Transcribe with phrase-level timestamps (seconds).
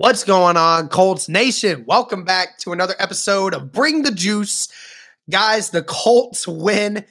[0.00, 1.84] What's going on, Colts Nation?
[1.86, 4.66] Welcome back to another episode of Bring the Juice.
[5.28, 7.04] Guys, the Colts win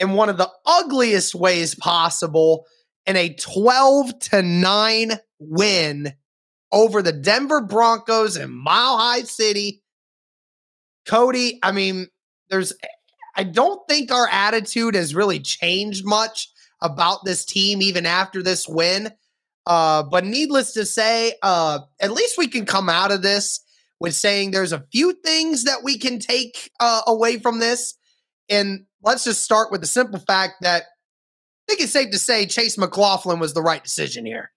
[0.00, 2.66] in one of the ugliest ways possible
[3.06, 6.14] in a 12 to 9 win
[6.72, 9.84] over the Denver Broncos in Mile High City.
[11.06, 12.08] Cody, I mean,
[12.50, 12.72] there's
[13.36, 16.48] I don't think our attitude has really changed much
[16.80, 19.12] about this team even after this win.
[19.66, 23.60] Uh, but needless to say, uh, at least we can come out of this
[24.00, 27.94] with saying there's a few things that we can take uh, away from this.
[28.48, 30.86] And let's just start with the simple fact that I
[31.68, 34.50] think it's safe to say Chase McLaughlin was the right decision here.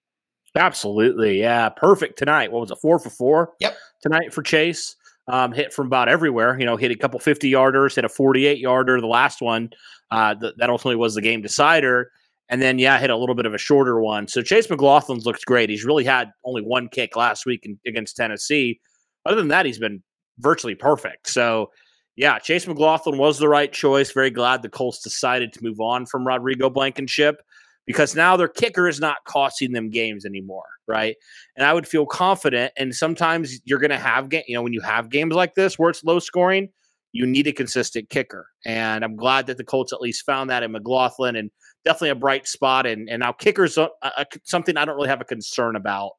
[0.56, 1.40] Absolutely.
[1.40, 1.70] Yeah.
[1.70, 2.52] Perfect tonight.
[2.52, 2.80] What was it?
[2.82, 3.54] Four for four?
[3.60, 3.78] Yep.
[4.02, 4.96] Tonight for Chase.
[5.28, 6.58] Um, hit from about everywhere.
[6.60, 9.02] You know, hit a couple 50 yarders, hit a 48 yarder.
[9.02, 9.72] The last one,
[10.12, 12.12] uh, th- that ultimately was the game decider.
[12.50, 14.28] And then, yeah, hit a little bit of a shorter one.
[14.28, 15.70] So Chase McLaughlin's looks great.
[15.70, 18.80] He's really had only one kick last week in, against Tennessee.
[19.26, 20.04] Other than that, he's been
[20.40, 21.30] virtually perfect.
[21.30, 21.72] So,
[22.16, 24.12] yeah, Chase McLaughlin was the right choice.
[24.12, 27.42] Very glad the Colts decided to move on from Rodrigo Blankenship
[27.86, 31.16] because now their kicker is not costing them games anymore, right?
[31.56, 32.74] And I would feel confident.
[32.78, 35.78] And sometimes you're going to have, ga- you know, when you have games like this
[35.78, 36.70] where it's low scoring,
[37.16, 38.50] you need a consistent kicker.
[38.66, 41.50] And I'm glad that the Colts at least found that in McLaughlin and
[41.86, 42.86] definitely a bright spot.
[42.86, 46.12] And, and now kickers, uh, uh, something I don't really have a concern about,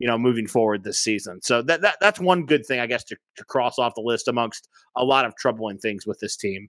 [0.00, 1.40] you know, moving forward this season.
[1.40, 4.26] So that, that that's one good thing, I guess, to, to cross off the list
[4.26, 6.68] amongst a lot of troubling things with this team.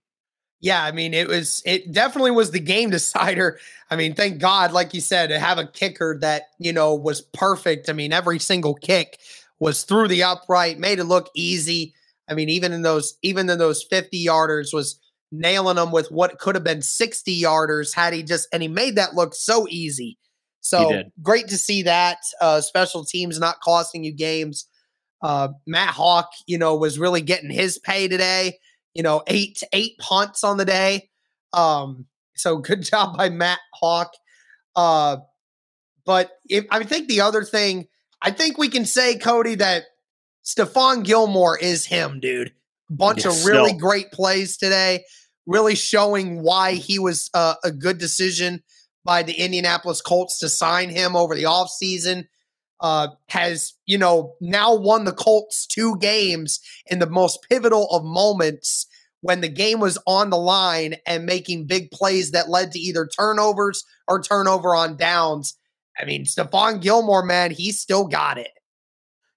[0.59, 3.57] Yeah, I mean, it was it definitely was the game decider.
[3.89, 7.21] I mean, thank God, like you said, to have a kicker that you know was
[7.21, 7.89] perfect.
[7.89, 9.17] I mean, every single kick
[9.57, 11.95] was through the upright, made it look easy.
[12.29, 14.99] I mean, even in those even in those 50 yarders was
[15.31, 18.95] nailing them with what could have been 60 yarders had he just and he made
[18.95, 20.17] that look so easy.
[20.61, 22.19] So great to see that.
[22.39, 24.67] Uh, special teams not costing you games.
[25.21, 28.59] Uh, Matt Haack, you know, was really getting his pay today.
[28.93, 31.09] You know, eight eight punts on the day.
[31.53, 32.05] Um,
[32.35, 34.09] so good job by Matt Haack.
[34.75, 35.17] Uh,
[36.05, 37.87] but if, I think the other thing,
[38.21, 39.83] I think we can say, Cody, that
[40.43, 42.53] Stephon Gilmore is him, dude.
[42.89, 43.79] Bunch yes, of really no.
[43.79, 45.03] great plays today,
[45.45, 48.61] really showing why he was uh, a good decision
[49.03, 52.25] by the Indianapolis Colts to sign him over the offseason.
[52.79, 58.03] Uh, has, you know, now won the Colts two games in the most pivotal of
[58.03, 58.87] moments
[59.21, 63.05] when the game was on the line and making big plays that led to either
[63.05, 65.55] turnovers or turnover on downs.
[65.99, 68.49] I mean, Stephon Gilmore, man, he still got it.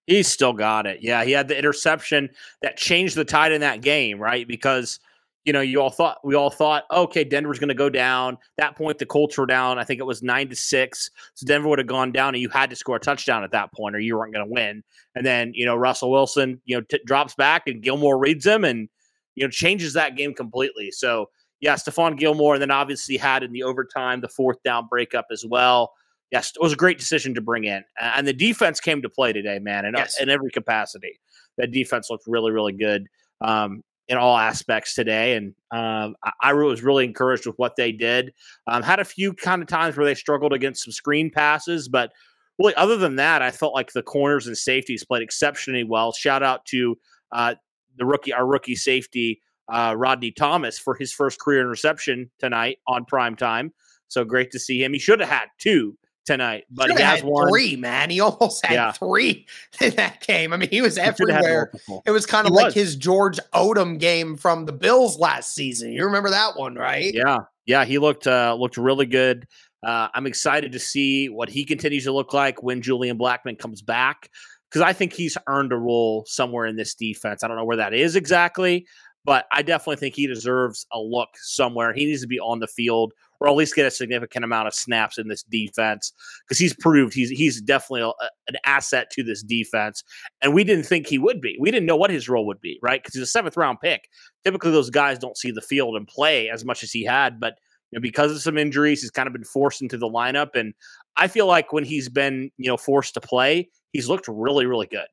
[0.07, 0.99] He's still got it.
[1.01, 2.29] Yeah, he had the interception
[2.63, 4.47] that changed the tide in that game, right?
[4.47, 5.01] Because
[5.45, 8.39] you know, you all thought we all thought, okay, Denver's going to go down.
[8.57, 9.79] That point, the Colts were down.
[9.79, 11.11] I think it was nine to six.
[11.35, 13.73] So Denver would have gone down, and you had to score a touchdown at that
[13.73, 14.83] point, or you weren't going to win.
[15.15, 18.65] And then you know, Russell Wilson, you know, t- drops back, and Gilmore reads him,
[18.65, 18.89] and
[19.35, 20.91] you know, changes that game completely.
[20.91, 21.29] So
[21.61, 25.45] yeah, Stephon Gilmore, and then obviously had in the overtime the fourth down breakup as
[25.47, 25.93] well
[26.31, 27.85] yes, it was a great decision to bring in.
[28.01, 30.21] And the defense came to play today, man, in, yes.
[30.21, 31.21] in every capacity.
[31.59, 33.07] That defense looked really, really good
[33.41, 35.37] um, in all aspects today.
[35.37, 38.33] And um, I, I, was really encouraged with what they did.
[38.67, 42.13] Um, had a few kind of times where they struggled against some screen passes, but
[42.59, 46.13] really, other than that, I felt like the corners and safeties played exceptionally well.
[46.13, 46.99] Shout out to
[47.33, 47.55] uh,
[47.97, 49.41] the rookie, our rookie safety.
[49.73, 53.73] uh, Rodney Thomas for his first career interception tonight on prime time.
[54.09, 54.93] So great to see him.
[54.93, 57.49] He should have had two tonight, but Should've he has had one.
[57.49, 58.11] three, man.
[58.11, 58.93] He almost had Yeah.
[58.93, 59.47] three
[59.81, 60.53] in that game.
[60.53, 61.73] I mean, he was He should have had everywhere.
[62.07, 62.75] It was kind of He like was.
[62.75, 65.93] his George Odum game from the Bills last season.
[65.93, 67.13] You remember that one, right?
[67.13, 69.47] Yeah, yeah, he looked uh, looked really good.
[69.87, 73.83] Uh, I'm excited to see what he continues to look like when Julian Blackmon comes
[73.83, 74.31] back
[74.71, 77.45] because I think he's earned a role somewhere in this defense.
[77.45, 78.87] I don't know where that is exactly,
[79.27, 81.93] but I definitely think he deserves a look somewhere.
[81.93, 83.13] He needs to be on the field
[83.45, 87.13] or at least get a significant amount of snaps in this defense because he's proved
[87.13, 90.03] he's he's definitely a, an asset to this defense.
[90.41, 91.59] And we didn't think he would be.
[91.61, 93.03] We didn't know what his role would be, right?
[93.03, 94.09] Because he's a seventh round pick.
[94.45, 97.59] Typically, those guys don't see the field and play as much as he had, but
[97.91, 100.55] you know, because of some injuries, he's kind of been forced into the lineup.
[100.55, 100.73] And
[101.17, 104.87] I feel like when he's been, you know, forced to play, he's looked really, really
[104.87, 105.07] good.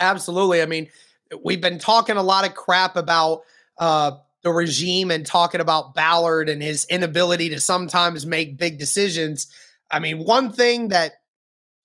[0.00, 0.62] Absolutely.
[0.62, 0.88] I mean,
[1.44, 3.42] we've been talking a lot of crap about
[3.78, 4.12] uh,
[4.42, 9.46] the regime and talking about Ballard and his inability to sometimes make big decisions.
[9.90, 11.12] I mean, one thing that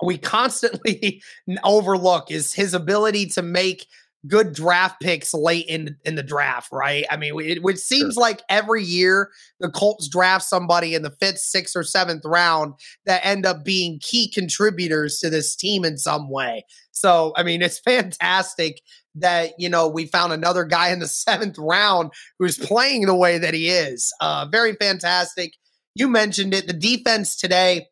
[0.03, 1.21] we constantly
[1.63, 3.87] overlook is his ability to make
[4.27, 7.05] good draft picks late in in the draft, right?
[7.09, 9.29] I mean, it, it seems like every year
[9.59, 12.73] the Colts draft somebody in the fifth, sixth, or seventh round
[13.05, 16.65] that end up being key contributors to this team in some way.
[16.91, 18.81] So, I mean, it's fantastic
[19.15, 23.37] that you know we found another guy in the seventh round who's playing the way
[23.37, 24.13] that he is.
[24.21, 25.53] Uh, very fantastic.
[25.95, 26.67] You mentioned it.
[26.67, 27.87] The defense today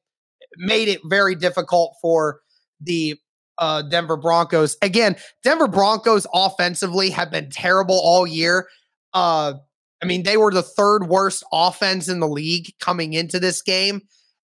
[0.57, 2.41] made it very difficult for
[2.81, 3.17] the
[3.57, 4.77] uh, Denver Broncos.
[4.81, 8.67] Again, Denver Broncos offensively have been terrible all year.
[9.13, 9.53] Uh,
[10.01, 14.01] I mean, they were the third worst offense in the league coming into this game,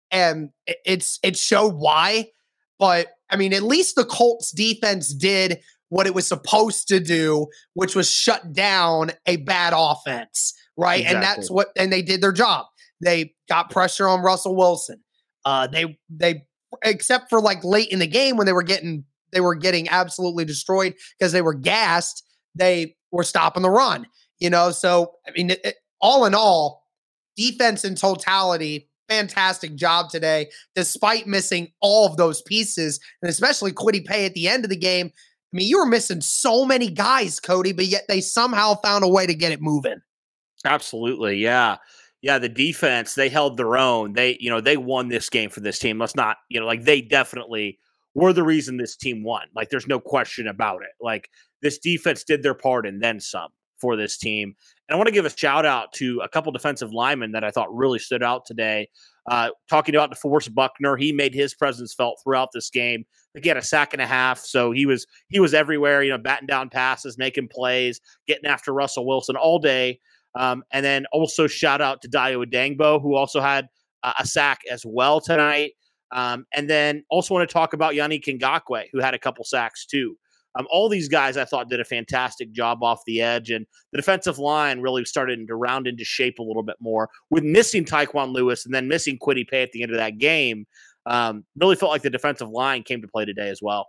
[0.10, 2.30] and it's it showed why.
[2.78, 7.48] But I mean, at least the Colts defense did what it was supposed to do,
[7.74, 11.04] which was shut down a bad offense, right?
[11.06, 12.66] And that's what and they did their job.
[13.02, 15.02] They got pressure on Russell Wilson.
[15.46, 16.44] Uh, they they
[16.84, 20.46] except for like late in the game when they were getting they were getting absolutely
[20.46, 22.24] destroyed because they were gassed.
[22.56, 24.06] They were stopping the run,
[24.40, 24.72] you know.
[24.72, 26.86] So I mean, it, it- all in all,
[27.36, 34.06] defense in totality, fantastic job today, despite missing all of those pieces, and especially Kwity
[34.06, 35.12] Paye at the end of the game.
[35.52, 39.08] I mean, you were missing so many guys, Cody, but yet they somehow found a
[39.08, 40.02] way to get it moving.
[40.66, 41.38] Absolutely.
[41.38, 41.78] Yeah.
[42.22, 42.38] Yeah.
[42.38, 44.14] The defense, they held their own.
[44.14, 45.98] They, you know, they won this game for this team.
[45.98, 47.80] Let's not, you know, like they definitely
[48.14, 49.48] were the reason this team won.
[49.56, 50.92] Like there's no question about it.
[51.02, 51.30] Like
[51.62, 53.50] this defense did their part and then some
[53.80, 54.56] for this team.
[54.88, 57.52] And I want to give a shout out to a couple defensive linemen that I
[57.52, 58.90] thought really stood out today.
[59.30, 63.06] Uh, talking about DeForest Buckner, he made his presence felt throughout this game.
[63.46, 66.04] Had a sack and a half, so he was he was everywhere.
[66.04, 70.00] You know, batting down passes, making plays, getting after Russell Wilson all day.
[70.36, 73.68] Um, and then also shout out to Dio Dangbo, who also had
[74.04, 75.74] uh, a sack as well tonight.
[76.12, 79.86] Um, and then also want to talk about Yannick Ngakoue, who had a couple sacks
[79.86, 80.16] too.
[80.58, 83.98] Um, all these guys I thought did a fantastic job off the edge, and the
[83.98, 88.34] defensive line really started to round into shape a little bit more with missing Tyquan
[88.34, 90.66] Lewis and then missing Kwity Paye at the end of that game.
[91.10, 93.88] Um, really felt like the defensive line came to play today as well.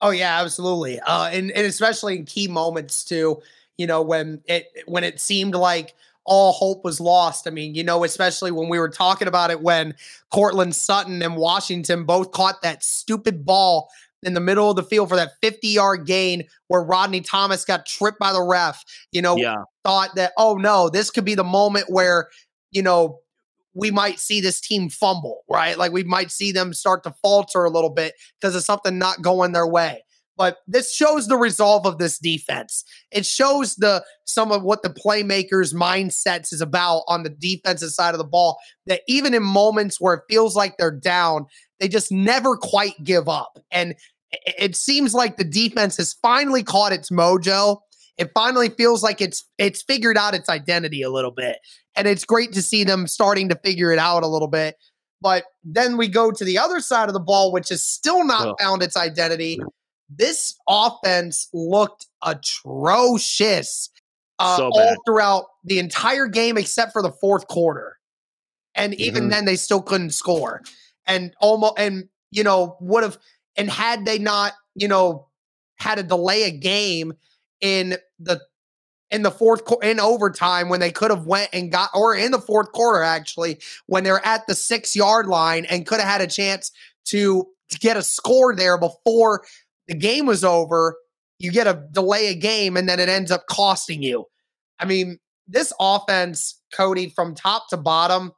[0.00, 0.98] Oh yeah, absolutely.
[1.00, 3.42] Uh, and and especially in key moments too.
[3.76, 5.94] You know when it when it seemed like
[6.24, 7.46] all hope was lost.
[7.48, 9.94] I mean, you know, especially when we were talking about it when
[10.30, 13.90] Courtland Sutton and Washington both caught that stupid ball
[14.22, 17.86] in the middle of the field for that 50 yard gain where Rodney Thomas got
[17.86, 18.84] tripped by the ref.
[19.12, 22.28] You know, Yeah, thought that, oh no, this could be the moment where,
[22.70, 23.20] you know,
[23.74, 25.78] we might see this team fumble, right?
[25.78, 29.22] Like we might see them start to falter a little bit because of something not
[29.22, 30.04] going their way.
[30.36, 32.82] But this shows the resolve of this defense.
[33.10, 38.14] It shows the some of what the playmakers' mindsets is about on the defensive side
[38.14, 38.58] of the ball.
[38.86, 41.44] That even in moments where it feels like they're down,
[41.78, 43.58] they just never quite give up.
[43.70, 43.94] And
[44.32, 47.80] it, seems like the defense has finally caught its mojo
[48.20, 51.58] it finally feels like it's it's figured out its identity a little bit.
[51.96, 54.76] And it's great to see them starting to figure it out a little bit.
[55.22, 58.48] But then we go to the other side of the ball which has still not
[58.48, 58.56] Ugh.
[58.60, 59.58] found its identity.
[60.10, 63.88] This offense looked atrocious
[64.38, 67.96] uh, So all throughout the entire game except for the fourth quarter.
[68.74, 69.30] And even Mhm.
[69.30, 70.62] then they still couldn't score.
[71.06, 73.16] And almost and you know would have
[73.56, 75.28] and had they not you know
[75.76, 77.14] had to delay a game
[77.60, 78.40] in the
[79.10, 82.30] in the fourth qu- in overtime when they could have went and got or in
[82.30, 86.20] the fourth quarter actually when they're at the six yard line and could have had
[86.20, 86.70] a chance
[87.04, 89.42] to, to get a score there before
[89.88, 90.96] the game was over
[91.40, 94.26] you get a delay a game and then it ends up costing you.
[94.78, 98.32] I mean, this offense, Cody, from top to bottom,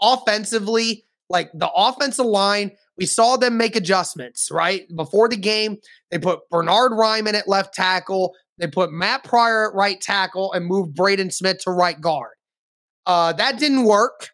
[0.00, 4.82] offensively, like the offensive line, we saw them make adjustments, right?
[4.94, 5.78] Before the game,
[6.10, 10.66] they put Bernard Raimann at left tackle, they put Matt Pryor at right tackle, and
[10.66, 12.34] moved Braden Smith to right guard.
[13.06, 14.28] Uh, that didn't work.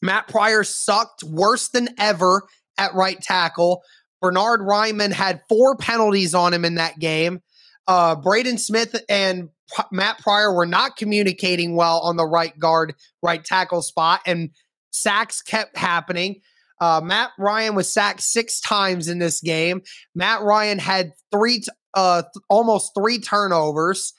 [0.00, 2.42] Matt Pryor sucked worse than ever
[2.78, 3.82] at right tackle.
[4.22, 7.40] Bernard Raimann had four penalties on him in that game.
[7.88, 12.94] Uh, Braden Smith and P- Matt Pryor were not communicating well on the right guard,
[13.24, 14.50] right tackle spot, and
[14.92, 16.40] sacks kept happening.
[16.80, 19.82] Uh, Matt Ryan was sacked six times in this game.
[20.14, 21.62] Matt Ryan had three,
[21.94, 24.12] uh, th- almost three turnovers,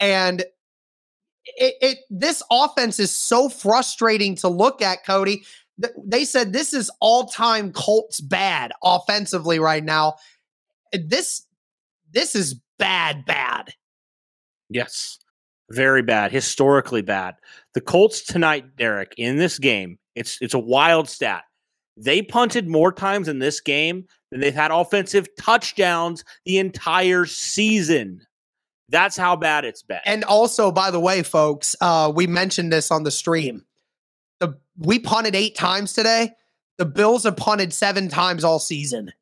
[0.00, 0.40] and
[1.44, 5.44] it, it this offense is so frustrating to look at, Cody.
[6.04, 10.16] They said this is all time Colts bad offensively right now.
[10.92, 11.46] This
[12.12, 13.74] this is bad, bad.
[14.70, 15.18] Yes,
[15.70, 17.34] very bad, historically bad.
[17.74, 21.44] The Colts tonight, Derek, in this game, it's it's a wild stat.
[21.96, 28.20] They punted more times in this game than they've had offensive touchdowns the entire season.
[28.88, 30.00] That's how bad it's been.
[30.04, 33.64] And also, by the way, folks, uh, we mentioned this on the stream.
[34.40, 36.32] The we punted eight times today.
[36.78, 39.12] The Bills have punted seven times all season.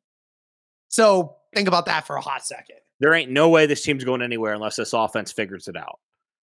[0.89, 2.77] So think about that for a hot second.
[2.99, 5.99] There ain't no way this team's going anywhere unless this offense figures it out.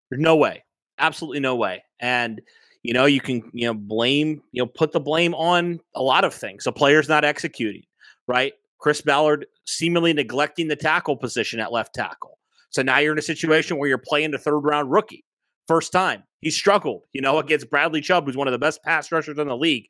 [0.09, 0.63] There's no way.
[0.97, 1.83] Absolutely no way.
[1.99, 2.41] And
[2.83, 6.23] you know, you can, you know, blame, you know, put the blame on a lot
[6.23, 6.65] of things.
[6.65, 7.83] A player's not executing,
[8.27, 8.53] right?
[8.79, 12.39] Chris Ballard seemingly neglecting the tackle position at left tackle.
[12.71, 15.23] So now you're in a situation where you're playing the third round rookie.
[15.67, 16.23] First time.
[16.39, 19.47] He struggled, you know, against Bradley Chubb, who's one of the best pass rushers in
[19.47, 19.87] the league,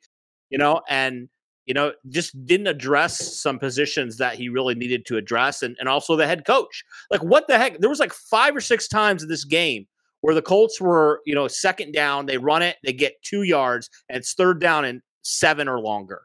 [0.50, 1.28] you know, and
[1.64, 5.88] you know, just didn't address some positions that he really needed to address and, and
[5.88, 6.84] also the head coach.
[7.10, 7.78] Like what the heck?
[7.78, 9.86] There was like five or six times in this game
[10.22, 13.90] where the Colts were, you know, second down, they run it, they get two yards,
[14.08, 16.22] and it's third down and seven or longer.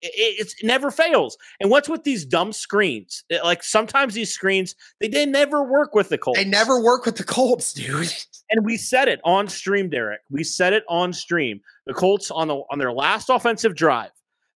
[0.00, 1.36] It, it never fails.
[1.60, 3.24] And what's with these dumb screens?
[3.28, 6.38] It, like sometimes these screens, they, they never work with the Colts.
[6.38, 8.12] They never work with the Colts, dude.
[8.50, 10.20] And we said it on stream, Derek.
[10.30, 11.60] We said it on stream.
[11.84, 14.08] The Colts on the on their last offensive drive,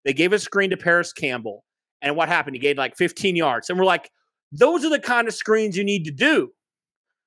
[0.06, 1.62] they gave a screen to Parris Campbell.
[2.00, 2.56] And what happened?
[2.56, 3.68] He gained like 15 yards.
[3.68, 4.10] And we're like,
[4.50, 6.52] those are the kind of screens you need to do.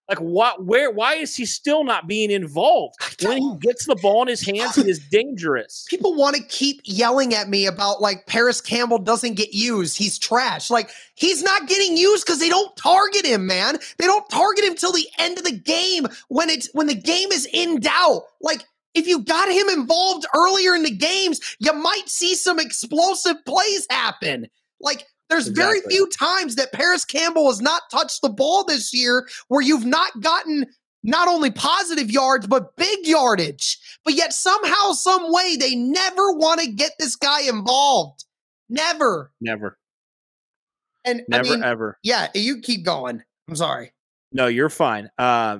[0.08, 2.96] Like what where why is he still not being involved?
[3.24, 5.86] When he gets the ball in his hands, he is dangerous.
[5.90, 9.98] People want to keep yelling at me about like Parris Campbell doesn't get used.
[9.98, 10.70] He's trash.
[10.70, 13.78] Like he's not getting used because they don't target him, man.
[13.98, 17.32] They don't target him till the end of the game when it's when the game
[17.32, 18.24] is in doubt.
[18.42, 23.44] Like if you got him involved earlier in the games, you might see some explosive
[23.46, 24.48] plays happen.
[24.80, 25.80] Like there's exactly.
[25.80, 29.86] very few times that Parris Campbell has not touched the ball this year where you've
[29.86, 30.68] not gotten
[31.04, 33.78] not only positive yards but big yardage.
[34.04, 38.26] But yet somehow, some way, they never want to get this guy involved.
[38.70, 39.32] Never.
[39.42, 39.78] Never.
[41.04, 41.98] And never I mean, ever.
[42.04, 43.24] Yeah, you keep going.
[43.48, 43.94] I'm sorry.
[44.32, 45.10] No, you're fine.
[45.18, 45.60] Uh,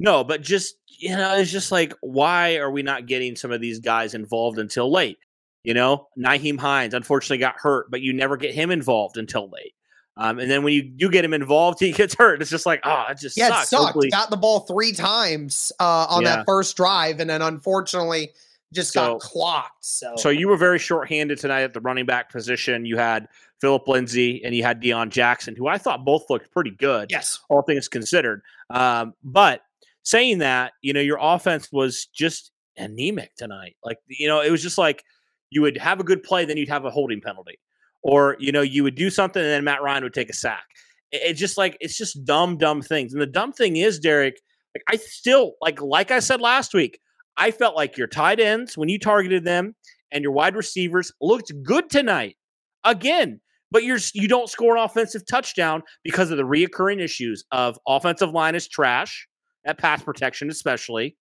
[0.00, 3.60] no, but just you know, it's just like why are we not getting some of
[3.60, 5.18] these guys involved until late?
[5.64, 9.74] You know, Nyheim Hines unfortunately got hurt, but you never get him involved until late.
[10.16, 12.40] Um, and then when you do get him involved, he gets hurt.
[12.40, 13.64] It's just like, oh, it just yeah, sucks.
[13.64, 13.84] it sucked.
[13.84, 14.10] Hopefully.
[14.10, 16.36] Got the ball three times uh, on yeah.
[16.36, 18.30] that first drive, and then unfortunately
[18.72, 19.84] just so, got clocked.
[19.84, 22.84] So, so you were very short-handed tonight at the running back position.
[22.84, 23.28] You had
[23.60, 27.10] Phillip Lindsay and you had Deon Jackson, who I thought both looked pretty good.
[27.10, 28.42] Yes, all things considered.
[28.70, 29.62] Um, but
[30.02, 33.76] saying that, you know, your offense was just anemic tonight.
[33.82, 35.04] Like, you know, it was just like
[35.50, 37.58] you would have a good play, then you'd have a holding penalty,
[38.02, 40.64] or you know you would do something and then Matt Ryan would take a sack.
[41.10, 43.12] It's just like it's just dumb, dumb things.
[43.12, 44.40] And the dumb thing is, Derek,
[44.74, 47.00] like I still like like I said last week,
[47.36, 49.74] I felt like your tight ends when you targeted them
[50.10, 52.36] and your wide receivers looked good tonight
[52.84, 53.40] again.
[53.70, 58.30] But you're you don't score an offensive touchdown because of the reoccurring issues of offensive
[58.30, 59.28] line is trash
[59.66, 61.16] at pass protection, especially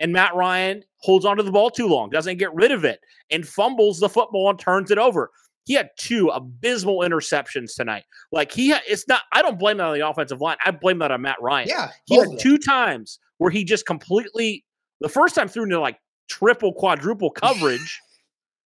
[0.00, 3.46] and Matt Ryan holds onto the ball too long, doesn't get rid of it, and
[3.46, 5.30] fumbles the football and turns it over.
[5.66, 8.04] He had two abysmal interceptions tonight.
[8.32, 9.22] Like he, ha- it's not.
[9.32, 10.56] I don't blame that on the offensive line.
[10.64, 11.68] I blame that on Matt Ryan.
[11.68, 14.64] Yeah, he had two times where he just completely.
[15.00, 15.98] The first time threw into like
[16.28, 18.00] triple, quadruple coverage.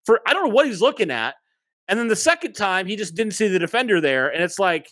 [0.05, 1.35] for I don't know what he's looking at,
[1.89, 4.89] and then the second time he just didn't see the defender there, and it's like,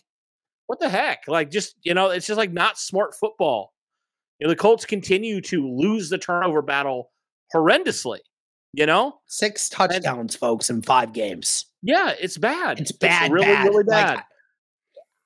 [0.67, 1.29] what the heck?
[1.29, 3.72] Like just you know, it's just like not smart football.
[4.43, 7.13] You know, the Colts continue to lose the turnover battle
[7.55, 8.19] horrendously.
[8.73, 11.67] You know, six touchdowns, and, folks, in five games.
[11.81, 12.81] Yeah, it's bad.
[12.81, 13.69] It's bad, it's really, bad.
[13.69, 14.15] really bad.
[14.17, 14.25] Like,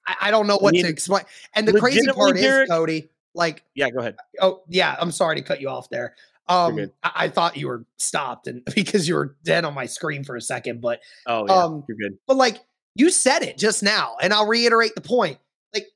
[0.06, 1.25] I, I, don't know what I mean, to explain.
[1.54, 4.16] And the crazy part Derek, is, Cody, Like, yeah, go ahead.
[4.42, 4.94] Oh, yeah.
[5.00, 6.14] I'm sorry to cut you off there.
[6.46, 10.25] Um, I-, I, thought you were stopped and because you were dead on my screen
[10.25, 12.18] for a second, but oh, yeah, um, you're good.
[12.26, 12.58] But like
[12.94, 15.38] you said it just now, and I'll reiterate the point.
[15.73, 15.87] Like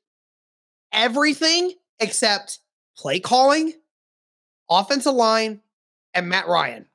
[0.91, 2.61] everything except
[3.01, 3.73] play calling,
[4.69, 5.61] offensive line,
[6.13, 6.87] and Matt Ryan.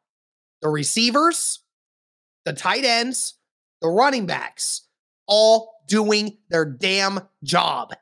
[0.61, 1.59] The receivers,
[2.45, 3.33] the tight ends,
[3.81, 4.83] the running backs,
[5.25, 7.93] all doing their damn job.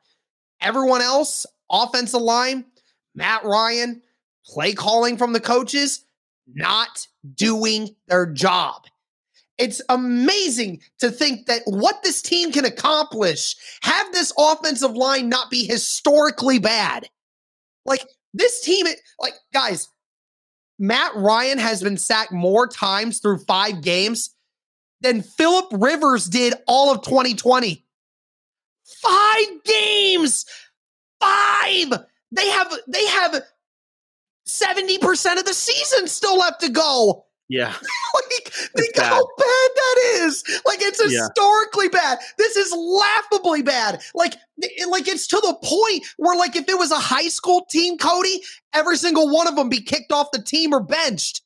[0.60, 2.66] Everyone else, offensive line,
[3.14, 4.02] Matt Ryan,
[4.44, 6.04] play calling from the coaches,
[6.46, 8.82] not doing their job.
[9.56, 15.50] It's amazing to think that what this team can accomplish, have this offensive line not
[15.50, 17.08] be historically bad.
[17.84, 18.86] Like this team,
[19.20, 19.88] like guys,
[20.78, 24.34] Matt Ryan has been sacked more times through five games
[25.00, 27.84] than Philip Rivers did all of 2020.
[28.84, 30.44] Five games.
[31.20, 31.92] Five.
[32.32, 33.42] They have they have
[34.48, 37.24] 70% of the season still left to go.
[37.48, 37.68] Yeah.
[38.14, 39.04] like, think bad.
[39.04, 40.44] how bad that is.
[40.66, 42.00] Like, it's historically yeah.
[42.00, 42.18] bad.
[42.38, 44.02] This is laughably bad.
[44.14, 47.66] Like, it, like it's to the point where, like, if it was a high school
[47.70, 48.40] team, Cody,
[48.72, 51.42] every single one of them be kicked off the team or benched.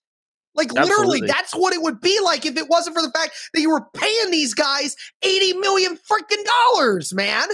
[0.54, 0.90] Like, Absolutely.
[0.90, 3.70] literally, that's what it would be like if it wasn't for the fact that you
[3.70, 7.48] were paying these guys 80 million freaking dollars, man.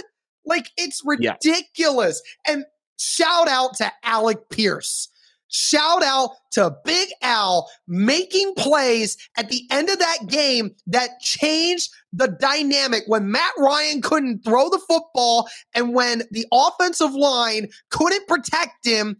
[0.45, 2.21] Like, it's ridiculous.
[2.47, 2.53] Yeah.
[2.53, 2.65] And
[2.97, 5.09] shout out to Alec Pierce
[5.57, 11.93] Shout out to Big Al making plays at the end of that game that changed
[12.11, 18.27] the dynamic when Matt Ryan couldn't throw the football and when the offensive line couldn't
[18.27, 19.17] protect him.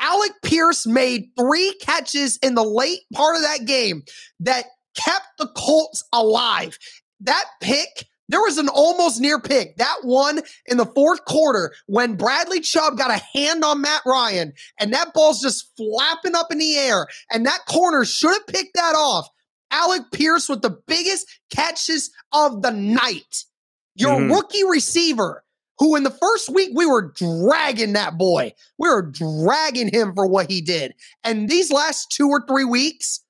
[0.00, 4.02] Alec Pierce made three catches in the late part of that game
[4.40, 4.64] that
[4.96, 6.80] kept the Colts alive.
[7.20, 9.76] That pick there was an almost near pick.
[9.76, 14.52] That one in the fourth quarter when Bradley Chubb got a hand on Matt Ryan
[14.80, 17.06] and that ball's just flapping up in the air.
[17.30, 19.28] And that corner should have picked that off.
[19.70, 23.44] Alec Pierce with the biggest catches of the night.
[23.94, 24.32] Your mm-hmm.
[24.32, 25.44] rookie receiver,
[25.78, 28.52] who in the first week we were dragging that boy.
[28.78, 30.94] We were dragging him for what he did.
[31.24, 33.20] And these last two or three weeks,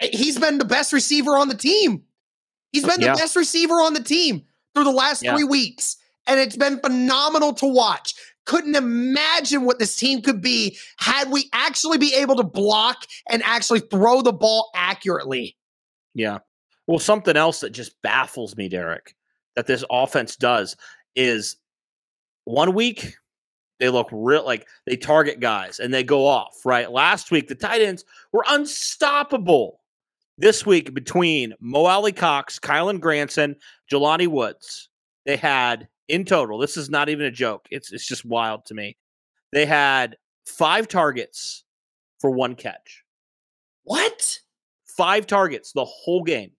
[0.00, 2.02] he's been the best receiver on the team.
[2.72, 3.14] He's been the yeah.
[3.14, 5.34] best receiver on the team through the last yeah.
[5.34, 8.14] three weeks, and it's been phenomenal to watch.
[8.46, 13.42] Couldn't imagine what this team could be had we actually be able to block and
[13.44, 15.56] actually throw the ball accurately.
[16.14, 16.38] Yeah.
[16.86, 19.14] Well, something else that just baffles me, Derek,
[19.56, 20.76] that this offense does
[21.14, 21.56] is
[22.44, 23.14] one week
[23.78, 26.90] they look real like they target guys and they go off, right?
[26.90, 29.79] Last week the tight ends were unstoppable
[30.40, 33.56] this week between Mo Alie-Cox, Kylen Granson,
[33.92, 34.88] Jelani Woods,
[35.26, 37.66] they had in total, this is not even a joke.
[37.70, 38.96] It's it's just wild to me.
[39.52, 41.64] They had five targets
[42.20, 43.04] for one catch.
[43.84, 44.40] What?
[44.96, 46.52] Five targets the whole game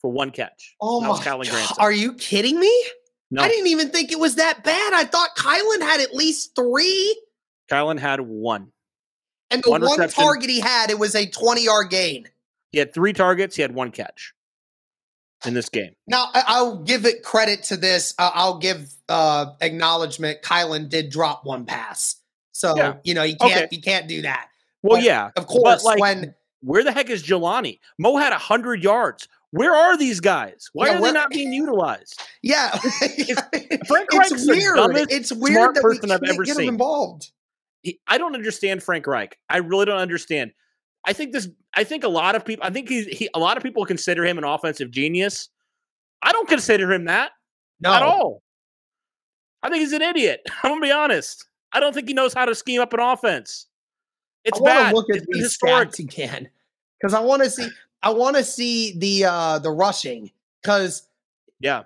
[0.00, 0.76] for one catch.
[0.80, 1.72] Oh that my God.
[1.78, 2.84] Are you kidding me?
[3.30, 3.42] No.
[3.42, 4.92] I didn't even think it was that bad.
[4.92, 7.20] I thought Kylen had at least three.
[7.70, 8.70] Kylen had one.
[9.50, 12.28] And the one, one target he had, it was a 20 yard gain.
[12.74, 13.54] He had three targets.
[13.54, 14.34] He had one catch
[15.46, 15.94] in this game.
[16.08, 18.16] Now I'll give it credit to this.
[18.18, 20.42] Uh, I'll give uh, acknowledgement.
[20.42, 22.16] Kylen did drop one pass,
[22.50, 22.94] so yeah.
[23.04, 23.68] you know you can't okay.
[23.70, 24.48] you can't do that.
[24.82, 25.84] Well, but, yeah, of course.
[25.84, 27.78] Like, when where the heck is Jelani?
[27.96, 29.28] Mo had hundred yards.
[29.52, 30.68] Where are these guys?
[30.72, 32.20] Why yeah, are they not being utilized?
[32.42, 32.70] Yeah,
[33.86, 34.76] Frank it's weird.
[35.10, 37.30] it's weird that person we I've ever get seen involved.
[37.82, 39.38] He, I don't understand Frank Reich.
[39.48, 40.52] I really don't understand.
[41.06, 41.48] I think this.
[41.74, 42.64] I think a lot of people.
[42.64, 43.06] I think he's.
[43.06, 45.48] He, a lot of people consider him an offensive genius.
[46.22, 47.32] I don't consider him that.
[47.80, 47.92] No.
[47.92, 48.42] At all.
[49.62, 50.40] I think he's an idiot.
[50.62, 51.46] I'm gonna be honest.
[51.72, 53.66] I don't think he knows how to scheme up an offense.
[54.44, 54.94] It's I bad.
[54.94, 56.48] Look at it's these stats again
[57.00, 57.68] because I want to see.
[58.02, 60.30] I want to see the uh the rushing
[60.62, 61.08] because
[61.60, 61.82] yeah,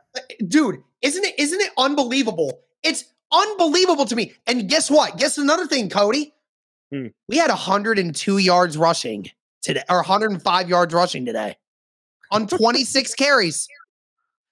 [0.47, 2.61] dude, isn't it isn't it unbelievable?
[2.83, 4.33] It's unbelievable to me.
[4.47, 5.17] And guess what?
[5.19, 6.35] Guess another thing, Cody.
[6.93, 7.09] Hmm.
[7.29, 9.31] We had 102 yards rushing
[9.63, 11.57] today, or 105 yards rushing today
[12.31, 13.69] on 26 carries.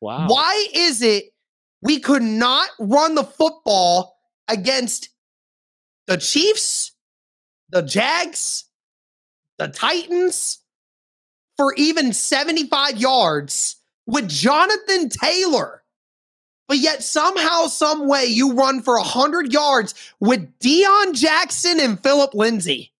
[0.00, 0.26] Wow.
[0.28, 1.32] Why is it
[1.82, 4.16] we could not run the football
[4.48, 5.08] against
[6.06, 6.92] the Chiefs,
[7.70, 8.64] the Jags,
[9.58, 10.58] the Titans
[11.56, 15.82] for even 75 yards with Jonathan Taylor?
[16.68, 22.34] But yet somehow, some way, you run for hundred yards with Deon Jackson and Phillip
[22.34, 22.92] Lindsay.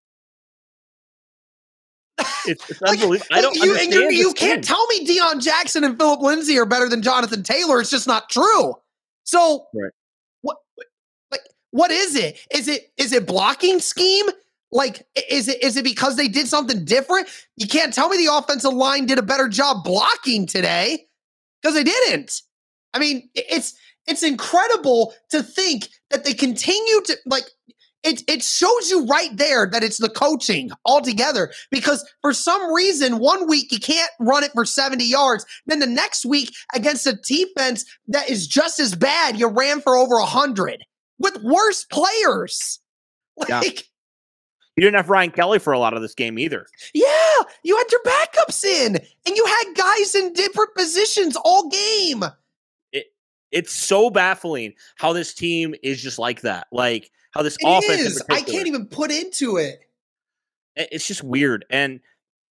[2.47, 3.27] It's, it's like, unbelievable.
[3.33, 4.13] I don't you, understand.
[4.13, 7.81] you can't tell me Deon Jackson and Phillip Lindsay are better than Jonathan Taylor.
[7.81, 8.75] It's just not true.
[9.25, 9.91] So, right.
[10.43, 10.59] what,
[11.33, 11.41] like,
[11.73, 12.39] What is it?
[12.53, 14.27] Is it is it blocking scheme?
[14.71, 17.29] Like, is it is it because they did something different?
[17.57, 21.07] You can't tell me the offensive line did a better job blocking today
[21.61, 22.43] because they didn't.
[22.97, 23.75] I mean, it's
[24.07, 27.45] it's incredible to think that they continue to like
[28.03, 33.19] it it shows you right there that it's the coaching altogether because for some reason
[33.19, 37.15] one week you can't run it for 70 yards then the next week against a
[37.15, 40.85] defense that is just as bad you ran for over 100
[41.19, 42.81] with worse players
[43.37, 43.63] like yeah.
[43.63, 46.67] You didn't have Ryan Kelly for a lot of this game either.
[46.93, 47.07] Yeah,
[47.63, 52.23] you had your backups in, and you had guys in different positions all game.
[53.51, 56.67] It it's so baffling how this team is just like that.
[56.73, 58.23] Like how this it offense is.
[58.31, 59.81] I can't even put into it.
[60.75, 61.65] It's just weird.
[61.71, 62.01] And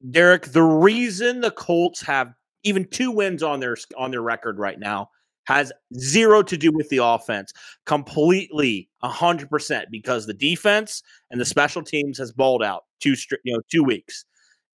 [0.10, 4.80] Derek, the reason the Colts have even two wins on their on their record right
[4.80, 5.10] now
[5.46, 7.54] has zero to do with the offense.
[7.86, 13.62] Completely 100% because the defense and the special teams has balled out two you know
[13.72, 14.26] two weeks.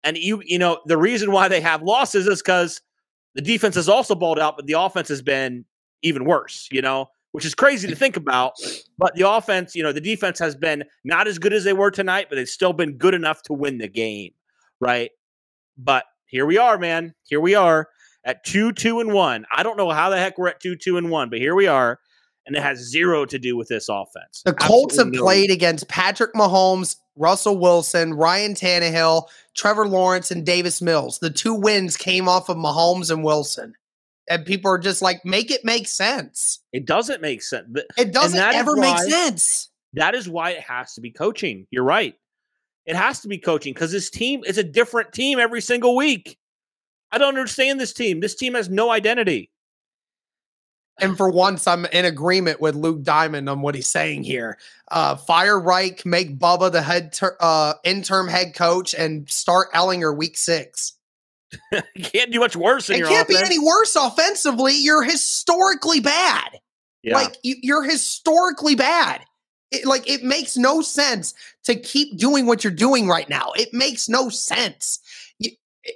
[0.04, 2.80] And you you know the reason why they have losses is cuz
[3.35, 5.64] the defense has also balled out but the offense has been
[6.02, 8.54] even worse, you know, which is crazy to think about,
[8.98, 11.90] but the offense, you know, the defense has been not as good as they were
[11.90, 14.32] tonight, but they've still been good enough to win the game,
[14.80, 15.10] right?
[15.78, 17.14] But here we are, man.
[17.24, 17.88] Here we are
[18.24, 19.44] at two, two, and one.
[19.54, 21.66] I don't know how the heck we're at two, two, and one, but here we
[21.66, 21.98] are.
[22.46, 24.42] And it has zero to do with this offense.
[24.44, 30.44] The Colts Absolutely have played against Patrick Mahomes, Russell Wilson, Ryan Tannehill, Trevor Lawrence, and
[30.44, 31.18] Davis Mills.
[31.18, 33.74] The two wins came off of Mahomes and Wilson.
[34.31, 36.61] And people are just like, make it make sense.
[36.73, 37.66] It doesn't make sense.
[37.99, 39.71] It doesn't ever why, make sense.
[39.95, 41.66] That is why it has to be coaching.
[41.73, 42.14] You're right.
[42.87, 46.38] It has to be coaching because this team is a different team every single week.
[47.11, 48.21] I don't understand this team.
[48.21, 49.51] This team has no identity.
[51.01, 54.59] And for once, I'm in agreement with Luke Diamond on what he's saying here.
[54.93, 60.16] Uh, fire Reich, make Bubba the head ter- uh, interim head coach, and start Ehlinger
[60.16, 60.93] week six.
[62.02, 62.90] can't do much worse.
[62.90, 63.40] it can't offense.
[63.40, 64.74] be any worse offensively.
[64.76, 66.60] You're historically bad.
[67.02, 67.16] Yeah.
[67.16, 69.22] Like you, are historically bad.
[69.70, 71.34] It, like it makes no sense
[71.64, 73.52] to keep doing what you're doing right now.
[73.56, 75.00] It makes no sense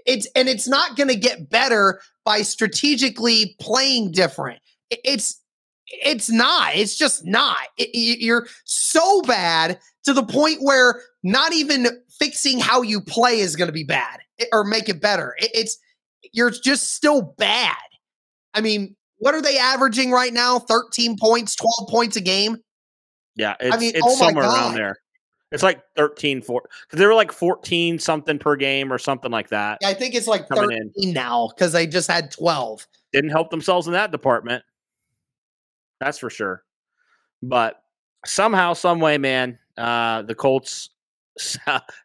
[0.07, 4.61] it's and it's not going to get better by strategically playing different.
[4.91, 5.41] It's
[5.89, 6.75] it's not.
[6.75, 7.59] It's just not.
[7.77, 11.87] It, you're so bad to the point where not even
[12.19, 14.21] fixing how you play is going to be bad
[14.53, 15.35] or make it better.
[15.39, 15.79] It's
[16.33, 17.77] you're just still bad.
[18.55, 20.59] I mean, what are they averaging right now?
[20.59, 22.59] 13 points, 12 points a game?
[23.37, 24.97] Yeah, I mean, it's oh somewhere around there.
[25.51, 26.63] It's like 13, 4.
[26.63, 29.79] Because they were like 14 something per game or something like that.
[29.81, 31.13] Yeah, I think it's like 13 in.
[31.13, 32.87] now because they just had 12.
[33.13, 34.65] Didn't help themselves in that department.
[36.01, 36.65] That's for sure.
[37.43, 37.83] But
[38.27, 40.91] somehow, some way, man, uh, the Colts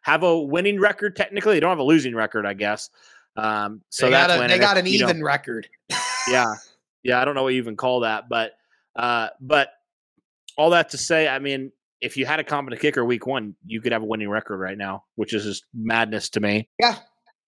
[0.02, 1.16] have a winning record.
[1.16, 2.90] Technically, they don't have a losing record, I guess.
[3.36, 5.68] Um, so they that's got a, they got an even know, record.
[6.28, 6.54] yeah,
[7.02, 7.20] yeah.
[7.20, 8.52] I don't know what you even call that, but
[8.96, 9.70] uh, but
[10.56, 13.80] all that to say, I mean, if you had a competent kicker week one, you
[13.80, 16.68] could have a winning record right now, which is just madness to me.
[16.78, 16.96] Yeah.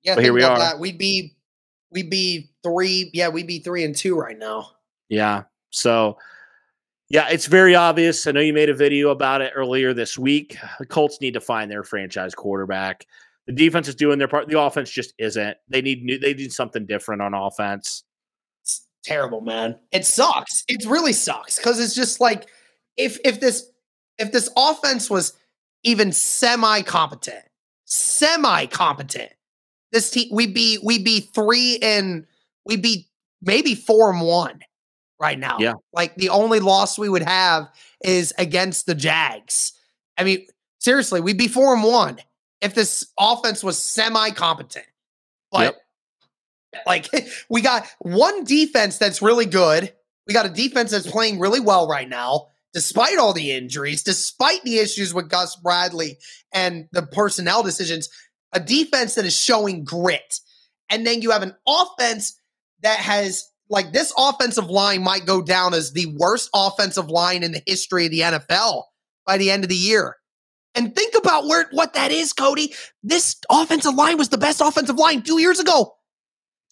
[0.02, 0.14] Yeah.
[0.14, 0.58] But here we are.
[0.58, 0.78] That.
[0.78, 1.34] We'd be
[1.90, 3.10] we'd be three.
[3.12, 4.70] Yeah, we'd be three and two right now.
[5.08, 5.44] Yeah.
[5.70, 6.18] So
[7.12, 8.26] yeah, it's very obvious.
[8.26, 10.56] I know you made a video about it earlier this week.
[10.78, 13.06] The Colts need to find their franchise quarterback.
[13.46, 14.48] The defense is doing their part.
[14.48, 15.58] The offense just isn't.
[15.68, 18.04] They need new, they need something different on offense.
[18.62, 19.78] It's terrible, man.
[19.90, 20.64] It sucks.
[20.68, 22.48] It really sucks because it's just like
[22.96, 23.70] if if this
[24.16, 25.34] if this offense was
[25.82, 27.44] even semi competent,
[27.84, 29.32] semi competent,
[29.92, 32.26] this team we'd be we'd be three and
[32.64, 33.06] we'd be
[33.42, 34.62] maybe four and one
[35.22, 35.56] right now.
[35.58, 35.74] Yeah.
[35.92, 37.68] Like the only loss we would have
[38.04, 39.72] is against the Jags.
[40.18, 40.46] I mean,
[40.80, 42.18] seriously, we'd be four and one
[42.60, 44.86] if this offense was semi competent.
[45.50, 45.76] But
[46.74, 46.82] yep.
[46.86, 47.08] like
[47.48, 49.92] we got one defense that's really good.
[50.26, 54.62] We got a defense that's playing really well right now despite all the injuries, despite
[54.62, 56.18] the issues with Gus Bradley
[56.52, 58.08] and the personnel decisions,
[58.52, 60.40] a defense that is showing grit.
[60.88, 62.38] And then you have an offense
[62.82, 67.52] that has, like, this offensive line might go down as the worst offensive line in
[67.52, 68.84] the history of the NFL
[69.26, 70.16] by the end of the year.
[70.74, 72.74] And think about where what that is, Cody.
[73.02, 75.94] This offensive line was the best offensive line two years ago.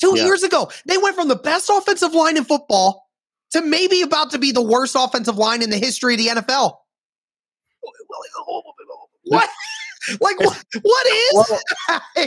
[0.00, 0.24] Two yeah.
[0.24, 3.06] years ago, they went from the best offensive line in football
[3.52, 6.76] to maybe about to be the worst offensive line in the history of the NFL.
[9.24, 9.48] What?
[10.20, 10.64] Like what?
[10.82, 11.32] What is?
[11.34, 11.60] Well,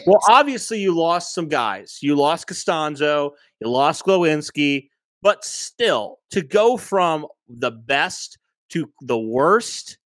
[0.07, 1.99] well, obviously you lost some guys.
[2.01, 4.89] You lost Castonzo You lost Glowinski.
[5.21, 8.38] But still, to go from the best
[8.69, 9.97] to the worst,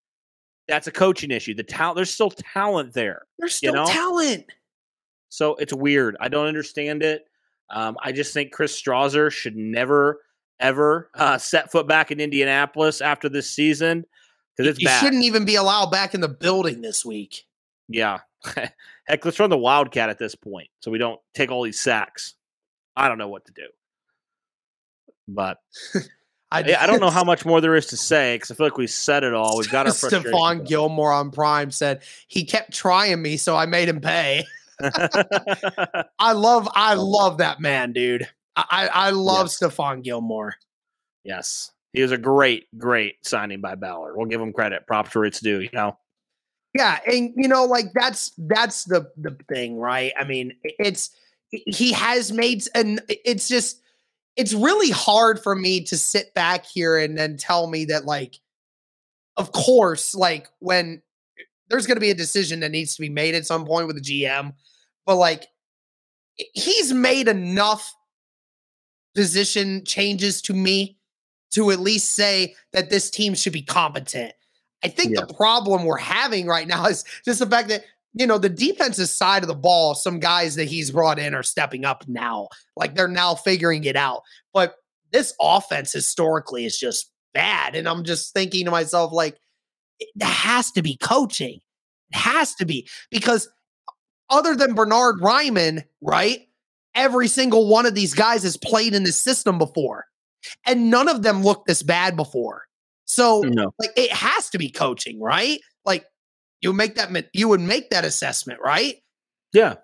[0.67, 1.55] that's a coaching issue.
[1.55, 3.23] The talent, there's still talent there.
[3.39, 3.85] There's still know?
[3.85, 4.45] talent.
[5.29, 6.15] So it's weird.
[6.19, 7.25] I don't understand it.
[7.69, 10.21] Um, I just think Chris Strausser should never,
[10.59, 14.05] ever uh, set foot back in Indianapolis after this season
[14.55, 14.99] because it's He bad.
[14.99, 17.45] shouldn't even be allowed back in the building this week.
[17.89, 18.19] Yeah.
[19.05, 22.35] Heck, let's run the Wildcat at this point so we don't take all these sacks.
[22.95, 23.67] I don't know what to do.
[25.27, 25.57] But
[26.51, 28.77] I, I don't know how much more there is to say because I feel like
[28.77, 29.57] we said it all.
[29.57, 29.91] We've got our.
[29.93, 34.43] Stephon Gilmore on Prime said he kept trying me, so I made him pay.
[34.81, 38.27] I love, I love that man, dude.
[38.55, 39.59] I, I I love Yes.
[39.59, 40.55] Stephon Gilmore.
[41.23, 41.71] yes.
[41.93, 44.15] He was a great, great signing by Ballard.
[44.15, 44.85] We'll give him credit.
[44.85, 45.97] Props where it's due, you know?
[46.77, 50.13] Yeah, and you know, like that's that's the the thing, right?
[50.19, 51.09] I mean, it's
[51.49, 53.81] he has made, and it's just
[54.35, 58.35] it's really hard for me to sit back here and then tell me that, like,
[59.37, 61.01] of course, like when
[61.69, 63.95] there's going to be a decision that needs to be made at some point with
[63.95, 64.53] the GM,
[65.05, 65.47] but like
[66.53, 67.93] he's made enough
[69.15, 70.97] position changes to me
[71.51, 74.33] to at least say that this team should be competent.
[74.83, 78.37] I think the problem we're having right now is just the fact that you know
[78.37, 79.95] the defensive side of the ball.
[79.95, 83.95] Some guys that he's brought in are stepping up now, like they're now figuring it
[83.95, 84.21] out.
[84.53, 84.75] But
[85.11, 89.37] this offense historically is just bad, and I'm just thinking to myself, like,
[89.99, 91.59] it has to be coaching.
[92.11, 93.49] It has to be because
[94.29, 96.41] other than Bernard Raimann, right?
[96.95, 100.05] Every single one of these guys has played in this system before,
[100.65, 102.66] and none of them looked this bad before.
[103.07, 103.73] So No.
[103.79, 105.59] like it has to be coaching, right?
[105.85, 106.05] Like
[106.61, 108.95] you make that you would make that assessment, right?
[109.53, 109.75] Yeah.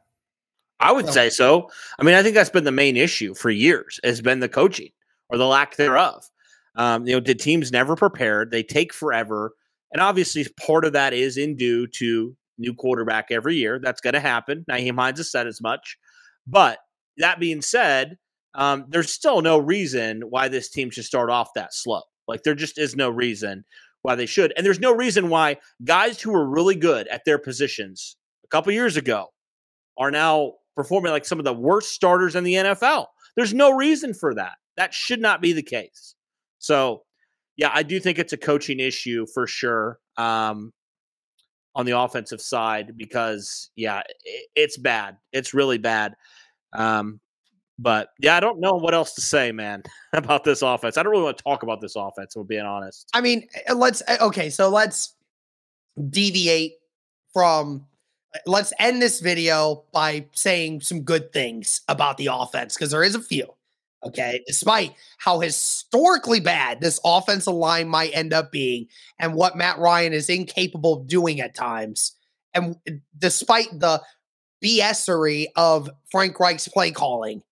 [0.79, 1.69] I would So- say so.
[1.97, 4.91] I mean, I think that's been the main issue for years has been the coaching
[5.29, 6.25] or the lack thereof.
[6.75, 8.51] Um, you know, the teams never prepared.
[8.51, 9.53] They take forever.
[9.93, 13.79] And obviously part of that is in due to new quarterback every year.
[13.81, 14.65] That's going to happen.
[14.69, 15.97] Nyheim Hines has said as much.
[16.47, 16.79] But
[17.17, 18.17] that being said,
[18.55, 22.01] um, there's still no reason why this team should start off that slow.
[22.27, 23.65] Like there just is no reason
[24.01, 24.53] why they should.
[24.55, 28.71] And there's no reason why guys who were really good at their positions a couple
[28.71, 29.27] years ago
[29.97, 33.07] are now performing like some of the worst starters in the NFL.
[33.35, 34.53] There's no reason for that.
[34.77, 36.15] That should not be the case.
[36.59, 37.03] So,
[37.57, 40.71] yeah, I do think it's a coaching issue for sure um,
[41.75, 44.03] on the offensive side because, yeah, i
[44.55, 45.17] it's bad.
[45.31, 46.15] It's really bad.
[46.73, 47.19] Um,
[47.79, 49.83] but yeah, I don't know what else to say, man,
[50.13, 50.97] about this offense.
[50.97, 52.35] I don't really want to talk about this offense.
[52.35, 53.09] We're being honest.
[53.13, 55.15] I mean, uh, let's uh, okay, so let's
[56.09, 56.73] deviate
[57.33, 57.85] from
[58.45, 63.15] let's end this video by saying some good things about the offense because there is
[63.15, 63.47] a few.
[64.05, 69.79] Okay, despite how historically bad this offensive line might end up being and what Matt
[69.79, 72.13] Ryan is incapable of doing at times,
[72.53, 72.75] and
[73.17, 74.01] despite the
[74.61, 77.43] BSery of Frank Reich's play calling,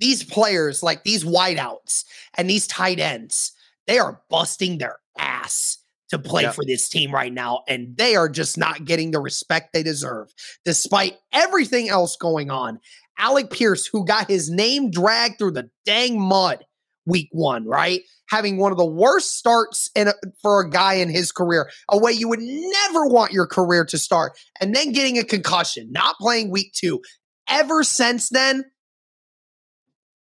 [0.00, 2.04] these players, like these wideouts
[2.36, 3.52] and these tight ends,
[3.86, 7.62] they are busting their ass to play for this team right now.
[7.68, 10.32] And they are just not getting the respect they deserve,
[10.64, 12.80] despite everything else going on.
[13.18, 16.64] Alec Pierce, who got his name dragged through the dang mud
[17.06, 18.02] week one, right?
[18.28, 21.98] Having one of the worst starts in a, for a guy in his career, a
[21.98, 26.16] way you would never want your career to start, and then getting a concussion, not
[26.18, 27.00] playing week two.
[27.48, 28.64] Ever since then,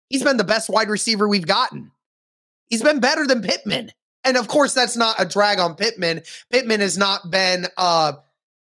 [0.09, 1.90] he's been the best wide receiver we've gotten.
[2.69, 3.92] He's been better than Pittman.
[4.25, 6.23] And of course, that's not a drag on Pittman.
[6.51, 8.14] Pittman has not been uh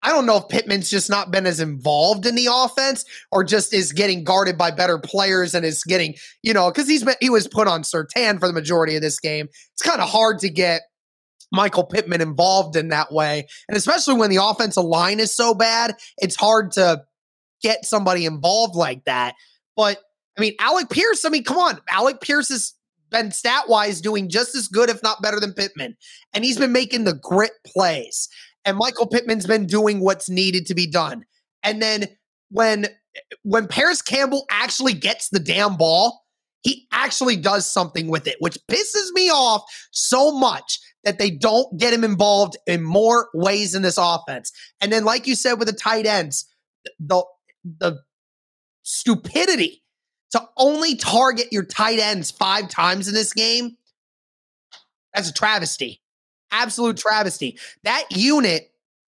[0.04, 3.72] I don't know if Pittman's just not been as involved in the offense or just
[3.72, 7.30] is getting guarded by better players and is getting, you know, because he's been he
[7.30, 9.48] was put on Surtain for the majority of this game.
[9.72, 10.82] It's kind of hard to get
[11.50, 13.46] Michael Pittman involved in that way.
[13.66, 17.04] And especially when the offensive line is so bad, it's hard to
[17.62, 19.34] get somebody involved like that.
[19.74, 19.98] But
[20.36, 21.80] I mean, Alec Pierce, I mean, come on.
[21.88, 22.74] Alec Pierce has
[23.10, 25.96] been stat wise doing just as good, if not better than Pittman.
[26.32, 28.28] And he's been making the grit plays.
[28.64, 31.24] And Michael Pittman's been doing what's needed to be done.
[31.62, 32.06] And then
[32.50, 32.86] when
[33.42, 36.24] when Parris Campbell actually gets the damn ball,
[36.62, 41.78] he actually does something with it, which pisses me off so much that they don't
[41.78, 44.50] get him involved in more ways in this offense.
[44.80, 46.46] And then, like you said, with the tight ends,
[46.98, 47.22] the
[47.64, 48.00] the
[48.82, 49.83] stupidity
[50.34, 53.76] to only target your tight ends five times in this game,
[55.14, 56.02] that's a travesty.
[56.50, 57.56] Absolute travesty.
[57.84, 58.72] That unit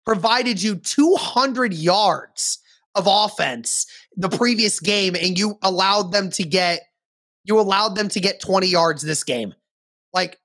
[0.06, 2.60] provided you 200 yards
[2.95, 6.82] of offense the previous game, and you allowed them to get
[7.45, 9.56] you allowed them to get 20 yards this game.
[10.13, 10.39] Like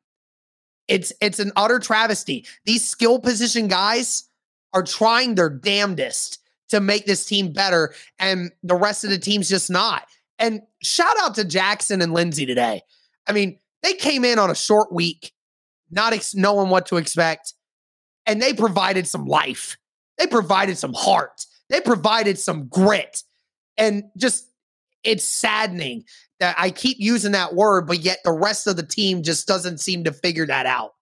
[0.89, 2.47] It's it's an utter travesty.
[2.65, 4.25] These skill position guys
[4.73, 6.39] are trying their damnedest
[6.71, 10.07] to make this team better, and the rest of the team's just not.
[10.43, 12.83] And shout out to Jackson and Lindsay today.
[13.29, 15.33] I mean, they came in on a short week,
[15.91, 17.55] not ex- knowing what to expect,
[18.27, 19.79] and they provided some life.
[20.19, 21.47] They provided some heart.
[21.71, 23.23] They provided some grit.
[23.79, 24.51] And just,
[25.05, 26.05] it's saddening
[26.41, 29.79] that I keep using that word, but yet the rest of the team just doesn't
[29.79, 30.95] seem to figure that out.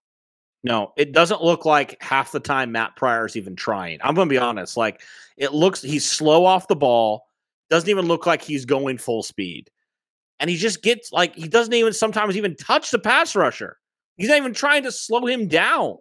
[0.62, 3.98] No, it doesn't look like half the time Matt Pryor is even trying.
[4.02, 4.76] I'm going to be honest.
[4.76, 5.00] Like,
[5.38, 7.24] it looks, he's slow off the ball,
[7.70, 9.70] doesn't even look like he's going full speed.
[10.38, 13.78] And he just gets, like, he doesn't even sometimes even touch the pass rusher.
[14.16, 15.98] He's not even trying to slow him down.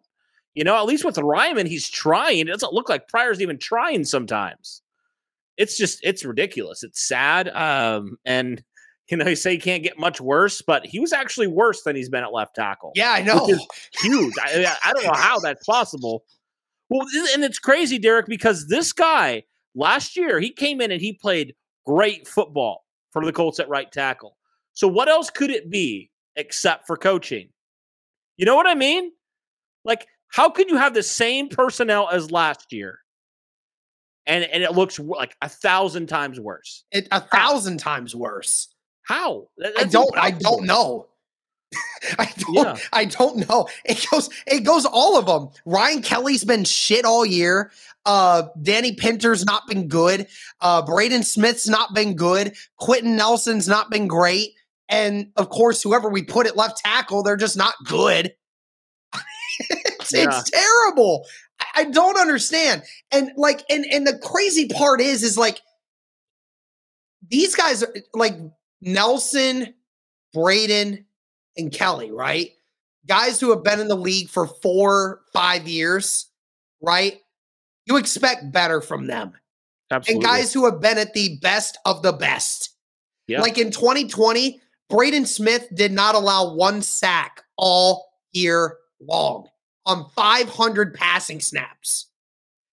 [0.56, 2.40] You know, at least with Raimann, he's trying.
[2.40, 4.82] It doesn't look like Pryor's even trying sometimes.
[5.58, 6.84] It's just, it's ridiculous.
[6.84, 7.50] It's sad.
[7.50, 8.64] Um, and,
[9.10, 11.96] you know, you say he can't get much worse, but he was actually worse than
[11.96, 12.94] he's been at left tackle.
[12.96, 13.46] Yeah, I know.
[14.02, 14.34] huge.
[14.42, 16.24] I, I don't know how that's possible.
[16.90, 19.44] Well, and it's crazy, Derek, because this guy
[19.76, 21.56] last year he came in and he played
[21.86, 24.38] great football for the Colts at right tackle.
[24.74, 27.50] So what else could it be except for coaching?
[28.38, 29.12] You know what I mean?
[29.84, 33.00] Like how could you have the same personnel as last year?
[34.26, 36.84] And and it looks like a thousand times worse.
[36.92, 37.96] It a thousand How?
[37.96, 38.68] times worse.
[39.04, 39.48] How?
[39.58, 40.20] That's I don't impossible.
[40.22, 41.08] I don't know.
[42.20, 42.76] I don't yeah.
[42.92, 43.68] I don't know.
[43.86, 45.50] It goes it goes all of them.
[45.66, 47.72] Ryan Kelly's been shit all year.
[48.06, 50.28] Uh Danny Pinter's not been good.
[50.62, 52.56] Uh Braden Smith's not been good.
[52.78, 54.54] Quenton Nelson's not been great.
[54.90, 58.34] And of course, whoever we put at left tackle, they're just not good.
[59.60, 60.26] it's, yeah.
[60.28, 61.26] it's terrible.
[61.60, 62.82] I, I don't understand.
[63.12, 65.62] And like, and and the crazy part is, is like
[67.30, 68.34] these guys are like
[68.82, 69.76] Nelson,
[70.34, 71.06] Braden,
[71.58, 72.52] and Kelly, right?
[73.08, 76.28] Guys who have been in the league for four, five years,
[76.82, 77.20] right?
[77.86, 79.34] You expect better from them.
[79.92, 80.16] Absolutely.
[80.16, 82.76] And guys who have been at the best of the best.
[83.28, 83.42] Yeah.
[83.42, 89.48] Like in 2020, Braden Smith did not allow one sack all year long
[89.86, 92.08] on 500 passing snaps.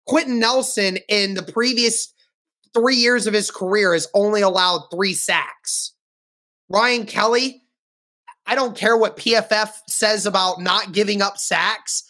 [0.07, 2.13] Quenton Nelson, in the previous
[2.73, 5.93] three years of his career, has only allowed three sacks.
[6.69, 7.60] Ryan Kelly,
[8.45, 12.03] I don't care what PFF says about not giving up sacks.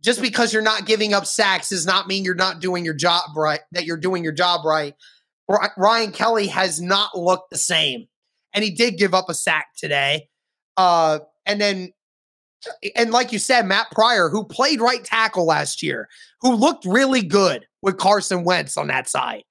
[0.00, 3.36] Just because you're not giving up sacks does not mean you're not doing your job
[3.36, 4.94] right, that you're doing your job right.
[5.76, 8.06] Ryan Kelly has not looked the same.
[8.54, 10.28] And he did give up a sack today.
[10.76, 11.92] Uh, and then
[12.96, 16.08] and like you said, Matt Pryor, who played right tackle last year,
[16.40, 19.44] who looked really good with Carson Wentz on that side.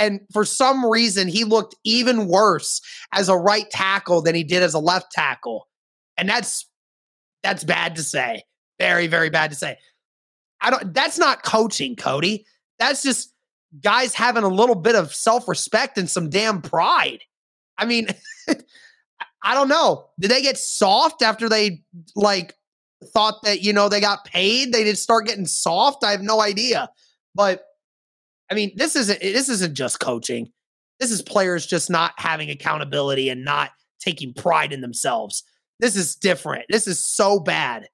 [0.00, 2.80] And for some reason, he looked even worse
[3.12, 5.68] as a right tackle than he did as a left tackle.
[6.16, 6.66] And that's
[7.42, 8.42] that's bad to say.
[8.78, 9.76] Very, very bad to say.
[10.62, 12.46] I don't that's not coaching, Cody.
[12.78, 13.34] That's just
[13.82, 17.20] guys having a little bit of self-respect and some damn pride.
[17.76, 18.08] I mean,
[19.42, 20.06] I don't know.
[20.18, 21.82] Did they get soft after they
[22.16, 22.54] like
[23.12, 24.72] thought that you know they got paid?
[24.72, 26.04] They did start getting soft.
[26.04, 26.88] I have no idea.
[27.34, 27.66] But
[28.50, 30.50] I mean, this isn't this isn't just coaching.
[30.98, 35.44] This is players just not having accountability and not taking pride in themselves.
[35.78, 36.66] This is different.
[36.68, 37.88] This is so bad.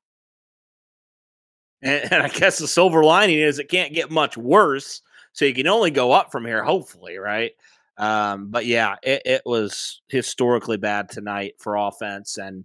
[1.83, 5.03] And, and I guess the silver lining is it can't get much worse.
[5.33, 7.53] So you can only go up from here, hopefully, right?
[7.99, 12.39] Um, but yeah, it, it, was historically bad tonight for offense.
[12.39, 12.65] And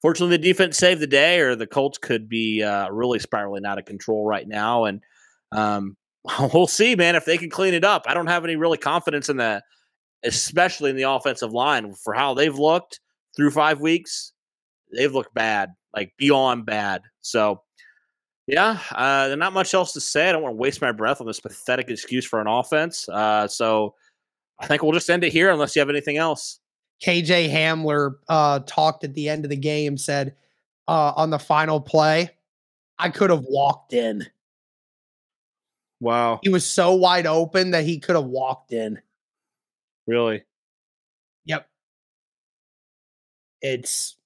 [0.00, 3.78] fortunately, the defense saved the day, or the Colts could be uh, really spiraling out
[3.78, 4.84] of control right now.
[4.84, 5.00] And
[5.52, 5.96] um,
[6.54, 8.04] we'll see, man, if they can clean it up.
[8.06, 9.64] I don't have any really confidence in that,
[10.22, 13.00] especially in the offensive line for how they've looked
[13.36, 14.32] through five weeks.
[14.94, 17.02] They've looked bad, like beyond bad.
[17.22, 17.62] So,
[18.46, 20.28] yeah, uh, there's not much else to say.
[20.28, 23.08] I don't want to waste my breath on this pathetic excuse for an offense.
[23.08, 23.94] Uh, so,
[24.60, 26.60] I think we'll just end it here unless you have anything else.
[27.04, 30.36] KJ Hamler uh, talked at the end of the game, said
[30.86, 32.30] uh, on the final play,
[32.98, 34.24] I could have walked in.
[36.02, 36.40] Wow.
[36.42, 39.00] He was so wide open that he could have walked in.
[40.08, 40.42] Really?
[41.44, 41.68] Yep.
[43.60, 44.16] It's.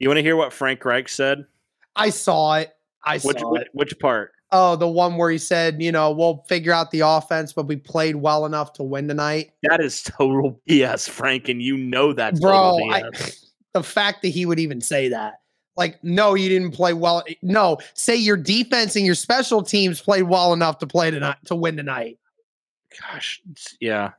[0.00, 1.46] You want to hear what Frank Reich said?
[1.94, 2.72] I saw it.
[3.04, 3.68] I which, saw it.
[3.74, 4.32] Which part?
[4.50, 7.76] Oh, the one where he said, you know, we'll figure out the offense, but we
[7.76, 9.52] played well enough to win tonight.
[9.62, 12.76] That is total BS, Frank, and you know that, bro.
[12.90, 13.04] I,
[13.72, 15.34] the fact that he would even say that,
[15.76, 17.24] like, no, you didn't play well.
[17.42, 21.54] No, say your defense and your special teams played well enough to play tonight to
[21.54, 22.18] win tonight.
[23.00, 23.42] Gosh,
[23.80, 24.12] yeah,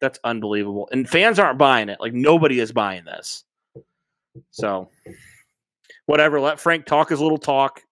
[0.00, 2.00] that's unbelievable, and fans aren't buying it.
[2.00, 3.44] Like nobody is buying this.
[4.50, 4.88] So
[6.08, 6.40] whatever.
[6.40, 7.82] Let Frank talk his little talk.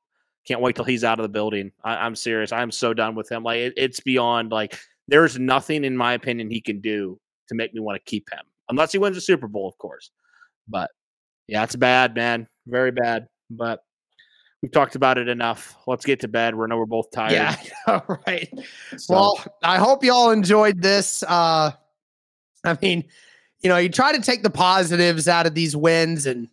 [0.46, 1.70] Can't wait till he's out of the building.
[1.84, 2.50] I, am serious.
[2.50, 3.42] I'm so done with him.
[3.42, 4.52] Like it, it's beyond.
[4.52, 8.28] Like there's nothing, in my opinion, he can do to make me want to keep
[8.32, 10.10] him, unless he wins the Super Bowl, of course.
[10.66, 10.90] But
[11.46, 12.48] yeah, it's bad, man.
[12.66, 13.26] Very bad.
[13.50, 13.80] But
[14.62, 15.76] we've talked about it enough.
[15.86, 16.54] Let's get to bed.
[16.54, 17.32] We know we're both tired.
[17.32, 17.56] Yeah,
[18.26, 18.48] right.
[18.96, 19.14] So.
[19.14, 21.22] Well, I hope y'all enjoyed this.
[21.22, 21.72] Uh,
[22.64, 23.04] I mean,
[23.60, 26.48] you know, you try to take the positives out of these wins, and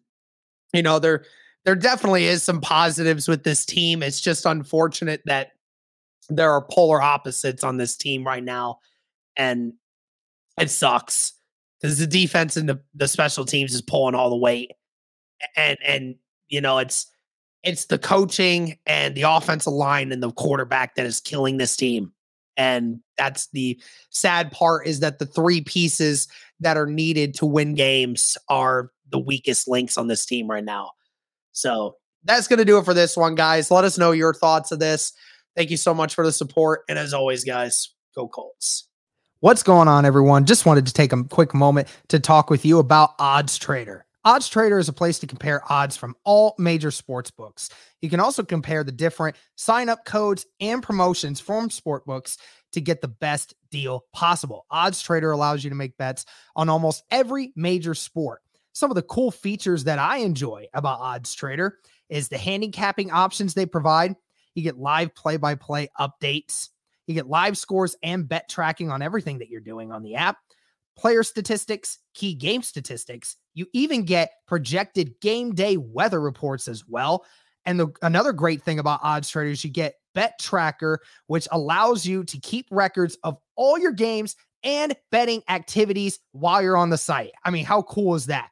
[0.73, 1.25] you know, there
[1.65, 4.03] there definitely is some positives with this team.
[4.03, 5.51] It's just unfortunate that
[6.29, 8.79] there are polar opposites on this team right now,
[9.35, 9.73] and
[10.59, 11.33] it sucks
[11.81, 14.71] because the defense and the, the special teams is pulling all the weight,
[15.55, 16.15] and and
[16.47, 17.07] you know it's
[17.63, 22.11] it's the coaching and the offensive line and the quarterback that is killing this team.
[22.57, 23.79] And that's the
[24.09, 26.27] sad part is that the three pieces
[26.59, 30.91] that are needed to win games are the weakest links on this team right now.
[31.53, 33.71] So that's going to do it for this one, guys.
[33.71, 35.13] Let us know your thoughts of this.
[35.55, 36.81] Thank you so much for the support.
[36.89, 38.87] And as always, guys, go Colts.
[39.39, 40.45] What's going on, everyone?
[40.45, 44.05] Just wanted to take a quick moment to talk with you about Odds Trader.
[44.25, 47.69] Odds Trader is a place to compare odds from all major sports books.
[48.01, 52.37] You can also compare the different sign up codes and promotions from sport books
[52.71, 54.65] to get the best deal possible.
[54.71, 58.41] Odds Trader allows you to make bets on almost every major sport.
[58.71, 63.53] Some of the cool features that I enjoy about Odds Trader is the handicapping options
[63.53, 64.15] they provide.
[64.55, 66.69] You get live play by play updates.
[67.07, 70.37] You get live scores and bet tracking on everything that you're doing on the app
[70.95, 73.35] player statistics, key game statistics.
[73.53, 77.25] You even get projected game day weather reports as well.
[77.65, 82.23] And the, another great thing about odds traders, you get bet tracker, which allows you
[82.25, 87.31] to keep records of all your games and betting activities while you're on the site.
[87.43, 88.49] I mean, how cool is that?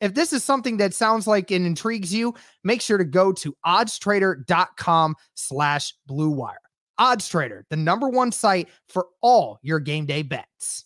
[0.00, 2.34] If this is something that sounds like it intrigues you,
[2.64, 6.58] make sure to go to oddstrader.com slash blue wire.
[6.98, 10.85] Odds Trader, the number one site for all your game day bets.